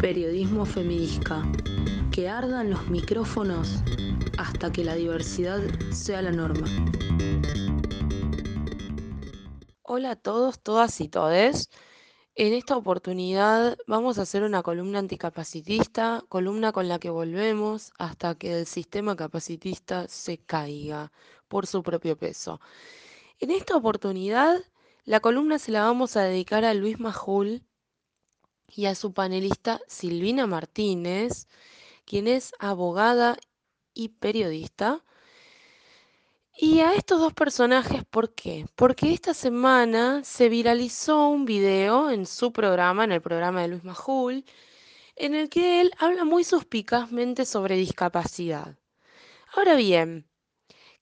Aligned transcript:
Periodismo 0.00 0.64
feminista. 0.64 1.42
Que 2.12 2.28
ardan 2.28 2.70
los 2.70 2.88
micrófonos 2.88 3.82
hasta 4.38 4.70
que 4.70 4.84
la 4.84 4.94
diversidad 4.94 5.60
sea 5.90 6.22
la 6.22 6.30
norma. 6.30 6.68
Hola 9.82 10.12
a 10.12 10.16
todos, 10.16 10.60
todas 10.60 11.00
y 11.00 11.08
todes. 11.08 11.68
En 12.36 12.52
esta 12.52 12.76
oportunidad 12.76 13.76
vamos 13.88 14.20
a 14.20 14.22
hacer 14.22 14.44
una 14.44 14.62
columna 14.62 15.00
anticapacitista, 15.00 16.22
columna 16.28 16.70
con 16.70 16.86
la 16.86 17.00
que 17.00 17.10
volvemos 17.10 17.90
hasta 17.98 18.36
que 18.36 18.60
el 18.60 18.66
sistema 18.66 19.16
capacitista 19.16 20.06
se 20.06 20.38
caiga 20.38 21.10
por 21.48 21.66
su 21.66 21.82
propio 21.82 22.16
peso. 22.16 22.60
En 23.40 23.50
esta 23.50 23.74
oportunidad, 23.74 24.60
la 25.04 25.18
columna 25.18 25.58
se 25.58 25.72
la 25.72 25.82
vamos 25.82 26.16
a 26.16 26.22
dedicar 26.22 26.64
a 26.64 26.74
Luis 26.74 27.00
Majul 27.00 27.64
y 28.74 28.86
a 28.86 28.94
su 28.94 29.12
panelista 29.12 29.80
Silvina 29.86 30.46
Martínez, 30.46 31.48
quien 32.04 32.28
es 32.28 32.52
abogada 32.58 33.36
y 33.94 34.08
periodista. 34.08 35.04
Y 36.56 36.80
a 36.80 36.94
estos 36.94 37.20
dos 37.20 37.32
personajes, 37.34 38.04
¿por 38.04 38.34
qué? 38.34 38.66
Porque 38.74 39.12
esta 39.12 39.32
semana 39.32 40.24
se 40.24 40.48
viralizó 40.48 41.28
un 41.28 41.44
video 41.44 42.10
en 42.10 42.26
su 42.26 42.52
programa, 42.52 43.04
en 43.04 43.12
el 43.12 43.22
programa 43.22 43.62
de 43.62 43.68
Luis 43.68 43.84
Majul, 43.84 44.44
en 45.14 45.34
el 45.34 45.48
que 45.48 45.80
él 45.80 45.92
habla 45.98 46.24
muy 46.24 46.44
suspicazmente 46.44 47.44
sobre 47.44 47.76
discapacidad. 47.76 48.76
Ahora 49.54 49.76
bien, 49.76 50.26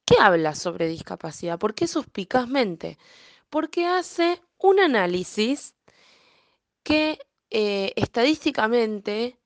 ¿qué 0.05 0.17
habla 0.21 0.55
sobre 0.55 0.89
discapacidad? 0.89 1.59
¿Por 1.59 1.75
qué 1.75 1.87
suspicazmente? 1.87 2.99
Porque 3.51 3.87
hace 3.87 4.43
un 4.59 4.81
análisis 4.81 5.75
que 6.83 7.19
eh, 7.51 7.93
estadísticamente 7.97 9.39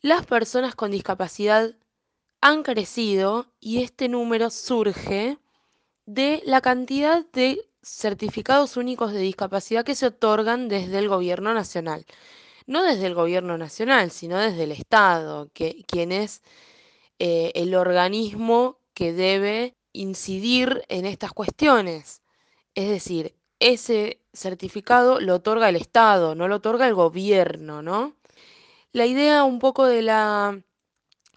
las 0.00 0.26
personas 0.26 0.74
con 0.74 0.90
discapacidad 0.90 1.74
han 2.40 2.62
crecido 2.62 3.46
y 3.60 3.82
este 3.82 4.08
número 4.08 4.50
surge 4.50 5.38
de 6.06 6.42
la 6.44 6.60
cantidad 6.60 7.24
de 7.32 7.68
certificados 7.82 8.76
únicos 8.76 9.12
de 9.12 9.20
discapacidad 9.20 9.84
que 9.84 9.94
se 9.94 10.06
otorgan 10.06 10.68
desde 10.68 10.98
el 10.98 11.08
gobierno 11.08 11.54
nacional. 11.54 12.04
No 12.66 12.82
desde 12.82 13.06
el 13.06 13.14
gobierno 13.14 13.58
nacional, 13.58 14.10
sino 14.10 14.38
desde 14.38 14.64
el 14.64 14.72
Estado, 14.72 15.48
que, 15.54 15.84
quien 15.86 16.12
es 16.12 16.42
eh, 17.18 17.52
el 17.54 17.74
organismo 17.74 18.78
que 18.94 19.12
debe 19.12 19.76
incidir 19.92 20.84
en 20.88 21.06
estas 21.06 21.32
cuestiones. 21.32 22.22
Es 22.74 22.88
decir, 22.88 23.34
ese 23.60 24.20
certificado 24.32 25.20
lo 25.20 25.36
otorga 25.36 25.68
el 25.68 25.76
Estado, 25.76 26.34
no 26.34 26.48
lo 26.48 26.56
otorga 26.56 26.86
el 26.86 26.94
gobierno, 26.94 27.82
¿no? 27.82 28.16
La 28.92 29.06
idea 29.06 29.44
un 29.44 29.58
poco 29.58 29.86
de 29.86 30.02
la, 30.02 30.62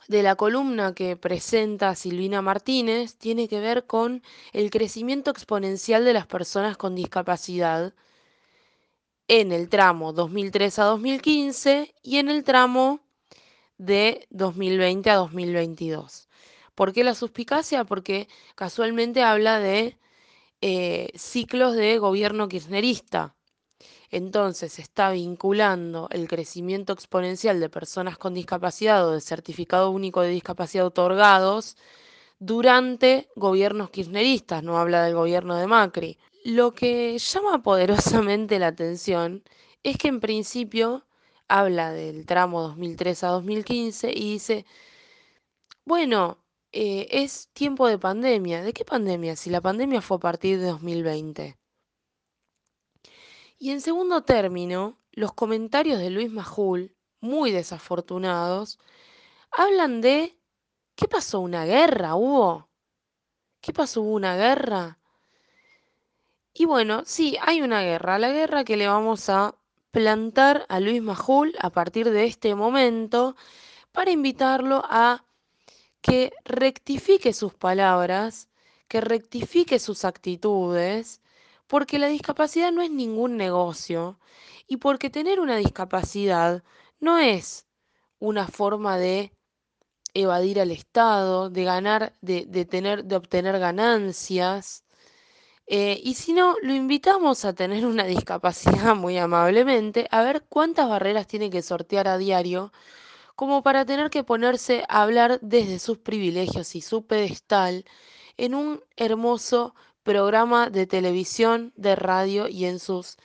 de 0.08 0.24
la 0.24 0.36
columna 0.36 0.94
que 0.94 1.18
presenta 1.18 1.96
Silvina 1.96 2.42
Martínez 2.42 3.16
tiene 3.18 3.48
que 3.48 3.60
ver 3.60 3.86
con 3.86 4.24
el 4.54 4.70
crecimiento 4.72 5.32
exponencial 5.32 6.06
de 6.06 6.14
las 6.14 6.28
personas 6.28 6.78
con 6.78 6.96
discapacidad 6.96 7.94
en 9.28 9.52
el 9.52 9.70
tramo 9.70 10.12
2003 10.14 10.80
a 10.80 10.84
2015 10.86 11.94
y 12.02 12.18
en 12.18 12.30
el 12.30 12.44
tramo 12.44 13.02
de 13.78 14.28
2020 14.32 15.10
a 15.10 15.16
2022. 15.16 16.28
¿Por 16.76 16.94
qué 16.94 17.04
la 17.04 17.14
suspicacia? 17.16 17.84
Porque 17.86 18.28
casualmente 18.56 19.22
habla 19.24 19.60
de 19.60 19.98
eh, 20.62 21.12
ciclos 21.16 21.76
de 21.76 21.98
gobierno 22.00 22.48
kirchnerista. 22.48 23.36
Entonces 24.12 24.80
está 24.80 25.12
vinculando 25.12 26.08
el 26.12 26.28
crecimiento 26.28 26.94
exponencial 26.94 27.60
de 27.60 27.70
personas 27.70 28.18
con 28.18 28.34
discapacidad 28.34 29.08
o 29.08 29.12
de 29.14 29.22
certificado 29.22 29.92
único 29.92 30.22
de 30.22 30.30
discapacidad 30.30 30.86
otorgados 30.86 31.78
durante 32.40 33.30
gobiernos 33.36 33.90
kirchneristas, 33.92 34.64
no 34.64 34.78
habla 34.78 35.04
del 35.04 35.14
gobierno 35.16 35.56
de 35.58 35.68
Macri. 35.68 36.18
Lo 36.46 36.74
que 36.74 37.18
llama 37.20 37.62
poderosamente 37.64 38.60
la 38.60 38.68
atención 38.68 39.44
es 39.84 39.98
que 39.98 40.08
en 40.08 40.20
principio 40.20 41.06
habla 41.48 41.92
del 41.92 42.26
tramo 42.26 42.62
2003 42.62 43.24
a 43.24 43.28
2015 43.30 44.12
y 44.12 44.34
dice, 44.34 44.66
bueno, 45.86 46.38
eh, 46.72 47.08
es 47.12 47.50
tiempo 47.54 47.88
de 47.88 47.98
pandemia. 47.98 48.62
¿De 48.62 48.74
qué 48.74 48.86
pandemia? 48.86 49.36
Si 49.36 49.50
la 49.50 49.62
pandemia 49.62 50.02
fue 50.02 50.18
a 50.18 50.20
partir 50.20 50.60
de 50.60 50.68
2020. 50.68 51.58
Y 53.58 53.72
en 53.72 53.82
segundo 53.82 54.24
término, 54.24 54.98
los 55.12 55.34
comentarios 55.34 56.00
de 56.00 56.10
Luis 56.10 56.32
Majul, 56.32 56.96
muy 57.20 57.52
desafortunados, 57.52 58.80
hablan 59.52 60.02
de 60.02 60.38
¿qué 60.96 61.08
pasó? 61.08 61.42
¿Una 61.42 61.66
guerra 61.66 62.16
hubo? 62.16 62.70
¿Qué 63.62 63.74
pasó? 63.74 64.02
¿Hubo 64.02 64.14
una 64.14 64.38
guerra? 64.38 65.00
Y 66.54 66.66
bueno, 66.66 67.04
sí, 67.06 67.38
hay 67.42 67.62
una 67.62 67.82
guerra, 67.82 68.20
la 68.20 68.32
guerra 68.32 68.64
que 68.64 68.78
le 68.78 68.88
vamos 68.88 69.30
a 69.30 69.56
plantar 69.92 70.66
a 70.70 70.80
Luis 70.80 71.02
Majul 71.02 71.56
a 71.60 71.70
partir 71.70 72.10
de 72.12 72.26
este 72.26 72.56
momento 72.56 73.36
para 73.92 74.12
invitarlo 74.12 74.82
a 74.86 75.26
que 76.02 76.34
rectifique 76.46 77.34
sus 77.34 77.54
palabras, 77.54 78.50
que 78.88 79.02
rectifique 79.02 79.80
sus 79.80 80.06
actitudes, 80.06 81.22
porque 81.68 82.00
la 82.00 82.08
discapacidad 82.08 82.72
no 82.72 82.82
es 82.82 82.92
ningún 82.92 83.38
negocio 83.38 84.20
y 84.68 84.78
porque 84.78 85.10
tener 85.10 85.40
una 85.40 85.58
discapacidad 85.58 86.64
no 87.00 87.20
es 87.20 87.68
una 88.20 88.48
forma 88.48 88.98
de 88.98 89.32
evadir 90.14 90.60
al 90.60 90.72
Estado, 90.72 91.50
de 91.50 91.64
ganar, 91.64 92.14
de, 92.22 92.66
tener, 92.66 93.06
de 93.06 93.16
obtener 93.16 93.60
ganancias. 93.60 94.84
Eh, 95.68 96.00
y 96.04 96.16
si 96.16 96.34
no, 96.34 96.56
lo 96.64 96.74
invitamos 96.74 97.46
a 97.46 97.54
tener 97.54 97.86
una 97.86 98.06
discapacidad 98.18 98.96
muy 98.96 99.18
amablemente, 99.18 100.08
a 100.12 100.24
ver 100.24 100.46
cuántas 100.50 100.90
barreras 100.90 101.28
tiene 101.28 101.50
que 101.50 101.62
sortear 101.62 102.08
a 102.08 102.18
diario 102.18 102.72
como 103.40 103.64
para 103.64 103.86
tener 103.86 104.10
que 104.10 104.26
ponerse 104.26 104.84
a 104.90 105.02
hablar 105.02 105.40
desde 105.42 105.80
sus 105.80 105.98
privilegios 105.98 106.76
y 106.76 106.82
su 106.82 107.06
pedestal 107.06 107.86
en 108.36 108.54
un 108.54 108.84
hermoso 108.98 109.76
programa 110.04 110.70
de 110.70 110.86
televisión, 110.86 111.72
de 111.78 111.96
radio 111.96 112.50
y 112.50 112.66
en 112.66 112.80
sus 112.80 113.16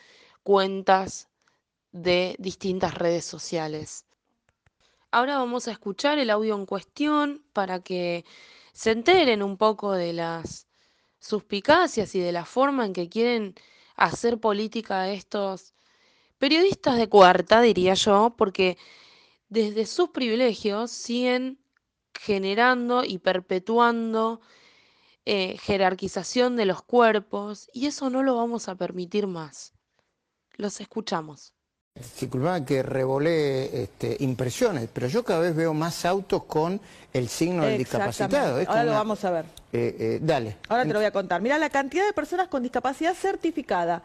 cuentas 0.45 1.27
de 1.91 2.37
distintas 2.39 2.95
redes 2.95 3.25
sociales. 3.25 4.05
Ahora 5.11 5.37
vamos 5.39 5.67
a 5.67 5.73
escuchar 5.73 6.21
el 6.21 6.31
audio 6.31 6.55
en 6.55 6.67
cuestión 6.67 7.43
para 7.53 7.81
que 7.81 8.25
se 8.73 8.93
enteren 8.93 9.43
un 9.43 9.57
poco 9.57 9.95
de 9.95 10.13
las 10.13 10.69
suspicacias 11.19 12.15
y 12.15 12.21
de 12.21 12.31
la 12.31 12.45
forma 12.45 12.87
en 12.87 12.93
que 12.93 13.09
quieren 13.09 13.57
hacer 13.97 14.39
política 14.39 15.11
estos 15.11 15.75
periodistas 16.39 16.99
de 16.99 17.09
cuarta, 17.09 17.61
diría 17.63 17.95
yo, 17.95 18.33
porque 18.39 18.79
desde 19.55 19.87
sus 19.87 20.11
privilegios 20.11 20.91
siguen 20.91 21.59
generando 22.13 23.05
y 23.05 23.19
perpetuando 23.19 24.41
eh, 25.25 25.57
jerarquización 25.59 26.57
de 26.57 26.67
los 26.67 26.83
cuerpos 26.83 27.71
y 27.73 27.87
eso 27.87 28.11
no 28.11 28.23
lo 28.23 28.37
vamos 28.37 28.69
a 28.69 28.75
permitir 28.75 29.27
más. 29.27 29.73
Los 30.57 30.81
escuchamos. 30.81 31.53
Disculpa 32.21 32.65
que 32.65 32.83
revolé 32.83 33.85
este, 33.85 34.17
impresiones, 34.19 34.89
pero 34.93 35.07
yo 35.07 35.25
cada 35.25 35.41
vez 35.41 35.55
veo 35.55 35.73
más 35.73 36.05
autos 36.05 36.43
con 36.45 36.81
el 37.13 37.29
signo 37.29 37.65
del 37.65 37.79
discapacitado. 37.79 38.59
Ahora 38.67 38.85
lo 38.85 38.93
vamos 38.93 39.25
a 39.25 39.31
ver. 39.31 39.45
Eh, 39.73 39.97
eh, 39.99 40.19
dale. 40.21 40.57
Ahora 40.69 40.83
te 40.83 40.93
lo 40.93 40.99
voy 40.99 41.07
a 41.07 41.13
contar. 41.13 41.41
Mira 41.41 41.57
la 41.59 41.71
cantidad 41.71 42.05
de 42.05 42.13
personas 42.13 42.49
con 42.49 42.65
discapacidad 42.65 43.15
certificada. 43.15 44.03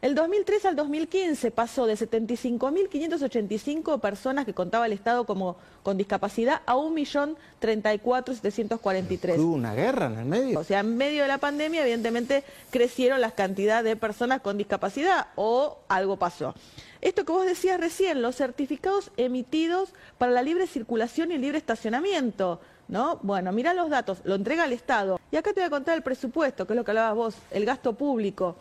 El 0.00 0.14
2003 0.14 0.64
al 0.64 0.76
2015 0.76 1.50
pasó 1.50 1.84
de 1.86 1.94
75.585 1.94 3.98
personas 3.98 4.44
que 4.44 4.54
contaba 4.54 4.86
el 4.86 4.92
Estado 4.92 5.26
como 5.26 5.56
con 5.82 5.96
discapacidad 5.96 6.62
a 6.66 6.76
1.034.743. 6.76 9.40
¿Hubo 9.40 9.54
una 9.54 9.74
guerra 9.74 10.06
en 10.06 10.18
el 10.18 10.24
medio? 10.24 10.60
O 10.60 10.64
sea, 10.64 10.78
en 10.80 10.96
medio 10.96 11.22
de 11.22 11.28
la 11.28 11.38
pandemia, 11.38 11.82
evidentemente, 11.82 12.44
crecieron 12.70 13.20
las 13.20 13.32
cantidades 13.32 13.86
de 13.86 13.96
personas 13.96 14.40
con 14.40 14.56
discapacidad 14.56 15.26
o 15.34 15.78
algo 15.88 16.16
pasó. 16.16 16.54
Esto 17.00 17.24
que 17.24 17.32
vos 17.32 17.44
decías 17.44 17.80
recién, 17.80 18.22
los 18.22 18.36
certificados 18.36 19.10
emitidos 19.16 19.92
para 20.16 20.30
la 20.30 20.42
libre 20.42 20.68
circulación 20.68 21.32
y 21.32 21.34
el 21.34 21.40
libre 21.40 21.58
estacionamiento. 21.58 22.60
¿No? 22.86 23.18
Bueno, 23.22 23.50
mira 23.52 23.74
los 23.74 23.90
datos, 23.90 24.20
lo 24.24 24.36
entrega 24.36 24.64
el 24.64 24.72
Estado. 24.72 25.18
Y 25.30 25.36
acá 25.36 25.52
te 25.52 25.60
voy 25.60 25.66
a 25.66 25.70
contar 25.70 25.94
el 25.96 26.02
presupuesto, 26.02 26.66
que 26.66 26.72
es 26.72 26.76
lo 26.76 26.84
que 26.84 26.92
hablabas 26.92 27.16
vos, 27.16 27.34
el 27.50 27.66
gasto 27.66 27.92
público. 27.92 28.56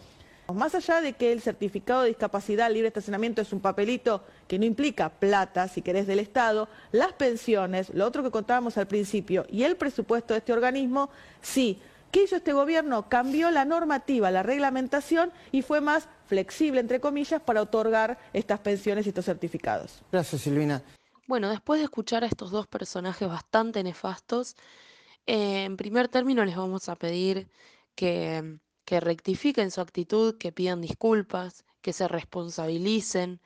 Más 0.53 0.73
allá 0.75 1.01
de 1.01 1.13
que 1.13 1.33
el 1.33 1.41
certificado 1.41 2.03
de 2.03 2.09
discapacidad 2.09 2.71
libre 2.71 2.87
estacionamiento 2.87 3.41
es 3.41 3.51
un 3.51 3.59
papelito 3.59 4.23
que 4.47 4.57
no 4.57 4.65
implica 4.65 5.09
plata, 5.09 5.67
si 5.67 5.81
querés, 5.81 6.07
del 6.07 6.19
Estado, 6.19 6.69
las 6.91 7.11
pensiones, 7.13 7.89
lo 7.93 8.05
otro 8.05 8.23
que 8.23 8.31
contábamos 8.31 8.77
al 8.77 8.87
principio, 8.87 9.45
y 9.49 9.63
el 9.63 9.75
presupuesto 9.75 10.33
de 10.33 10.39
este 10.39 10.53
organismo, 10.53 11.09
sí. 11.41 11.79
¿Qué 12.11 12.23
hizo 12.23 12.37
este 12.37 12.53
gobierno? 12.53 13.09
Cambió 13.09 13.51
la 13.51 13.65
normativa, 13.65 14.31
la 14.31 14.41
reglamentación 14.41 15.33
y 15.51 15.61
fue 15.61 15.81
más 15.81 16.07
flexible, 16.27 16.79
entre 16.79 17.01
comillas, 17.01 17.41
para 17.41 17.61
otorgar 17.61 18.17
estas 18.31 18.59
pensiones 18.61 19.05
y 19.05 19.09
estos 19.09 19.25
certificados. 19.25 20.01
Gracias, 20.09 20.41
Silvina. 20.41 20.81
Bueno, 21.27 21.49
después 21.49 21.81
de 21.81 21.83
escuchar 21.83 22.23
a 22.23 22.27
estos 22.27 22.51
dos 22.51 22.65
personajes 22.67 23.27
bastante 23.27 23.83
nefastos, 23.83 24.55
eh, 25.25 25.65
en 25.65 25.75
primer 25.75 26.07
término 26.07 26.45
les 26.45 26.55
vamos 26.55 26.87
a 26.87 26.95
pedir 26.95 27.49
que, 27.93 28.57
que 28.87 29.01
rectifiquen 29.01 29.69
su 29.69 29.81
actitud, 29.81 30.37
que 30.37 30.53
pidan 30.53 30.79
disculpas, 30.79 31.65
que 31.81 31.91
se 31.91 32.07
responsabilicen 32.07 33.41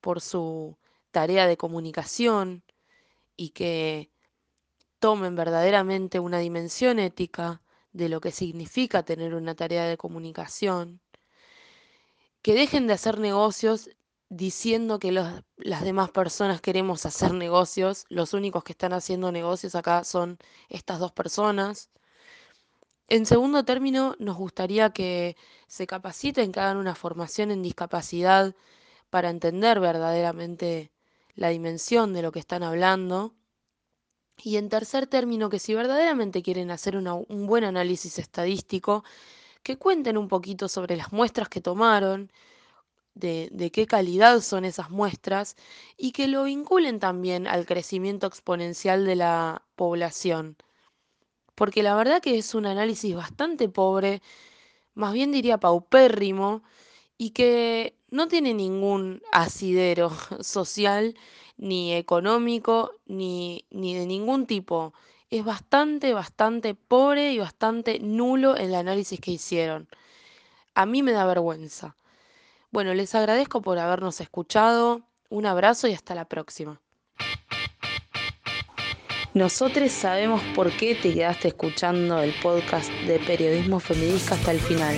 por 0.00 0.20
su 0.20 0.78
tarea 1.10 1.48
de 1.48 1.56
comunicación 1.56 2.62
y 3.36 3.48
que 3.50 4.12
tomen 5.00 5.34
verdaderamente 5.34 6.20
una 6.20 6.38
dimensión 6.38 7.00
ética 7.00 7.60
de 7.92 8.08
lo 8.08 8.20
que 8.20 8.30
significa 8.30 9.02
tener 9.02 9.34
una 9.34 9.56
tarea 9.56 9.86
de 9.86 9.96
comunicación, 9.96 11.00
que 12.40 12.54
dejen 12.54 12.86
de 12.86 12.92
hacer 12.92 13.18
negocios 13.18 13.90
diciendo 14.28 15.00
que 15.00 15.10
las 15.10 15.82
demás 15.82 16.10
personas 16.10 16.60
queremos 16.60 17.04
hacer 17.04 17.34
negocios, 17.34 18.06
los 18.10 18.32
únicos 18.32 18.62
que 18.62 18.72
están 18.72 18.92
haciendo 18.92 19.32
negocios 19.32 19.74
acá 19.74 20.04
son 20.04 20.38
estas 20.68 21.00
dos 21.00 21.10
personas. 21.10 21.90
En 23.08 23.26
segundo 23.26 23.64
término, 23.64 24.16
nos 24.18 24.36
gustaría 24.36 24.90
que 24.90 25.36
se 25.66 25.86
capaciten, 25.86 26.52
que 26.52 26.60
hagan 26.60 26.78
una 26.78 26.94
formación 26.94 27.50
en 27.50 27.62
discapacidad 27.62 28.54
para 29.10 29.30
entender 29.30 29.80
verdaderamente 29.80 30.90
la 31.34 31.48
dimensión 31.48 32.12
de 32.14 32.22
lo 32.22 32.32
que 32.32 32.40
están 32.40 32.62
hablando. 32.62 33.34
Y 34.36 34.56
en 34.56 34.68
tercer 34.68 35.06
término, 35.06 35.50
que 35.50 35.58
si 35.58 35.74
verdaderamente 35.74 36.42
quieren 36.42 36.70
hacer 36.70 36.96
un 36.96 37.46
buen 37.46 37.64
análisis 37.64 38.18
estadístico, 38.18 39.04
que 39.62 39.78
cuenten 39.78 40.18
un 40.18 40.28
poquito 40.28 40.68
sobre 40.68 40.96
las 40.96 41.12
muestras 41.12 41.48
que 41.48 41.60
tomaron, 41.60 42.30
de, 43.14 43.70
qué 43.72 43.86
calidad 43.86 44.40
son 44.40 44.64
esas 44.64 44.90
muestras 44.90 45.56
y 45.96 46.12
que 46.12 46.28
lo 46.28 46.44
vinculen 46.44 46.98
también 47.00 47.46
al 47.46 47.66
crecimiento 47.66 48.26
exponencial 48.26 49.06
de 49.06 49.16
la 49.16 49.62
población. 49.76 50.56
Porque 51.54 51.82
la 51.82 51.94
verdad 51.94 52.20
que 52.20 52.38
es 52.38 52.54
un 52.54 52.66
análisis 52.66 53.14
bastante 53.14 53.68
pobre, 53.68 54.22
más 54.94 55.12
bien 55.12 55.32
diría 55.32 55.58
paupérrimo, 55.58 56.62
y 57.18 57.30
que 57.30 57.96
no 58.10 58.28
tiene 58.28 58.54
ningún 58.54 59.22
asidero 59.32 60.10
social, 60.40 61.14
ni 61.56 61.94
económico, 61.94 62.92
ni, 63.06 63.66
ni 63.70 63.94
de 63.94 64.06
ningún 64.06 64.46
tipo. 64.46 64.92
Es 65.30 65.44
bastante, 65.44 66.12
bastante 66.14 66.74
pobre 66.74 67.32
y 67.32 67.38
bastante 67.38 67.98
nulo 67.98 68.56
el 68.56 68.74
análisis 68.74 69.20
que 69.20 69.32
hicieron. 69.32 69.88
A 70.74 70.86
mí 70.86 71.02
me 71.02 71.12
da 71.12 71.24
vergüenza. 71.26 71.96
Bueno, 72.70 72.94
les 72.94 73.14
agradezco 73.14 73.62
por 73.62 73.78
habernos 73.78 74.20
escuchado. 74.20 75.02
Un 75.30 75.46
abrazo 75.46 75.88
y 75.88 75.92
hasta 75.92 76.14
la 76.14 76.26
próxima. 76.26 76.80
Nosotros 79.34 79.90
sabemos 79.90 80.40
por 80.54 80.70
qué 80.70 80.94
te 80.94 81.12
quedaste 81.12 81.48
escuchando 81.48 82.22
el 82.22 82.32
podcast 82.40 82.88
de 83.08 83.18
Periodismo 83.18 83.80
Feminista 83.80 84.36
hasta 84.36 84.52
el 84.52 84.60
final. 84.60 84.94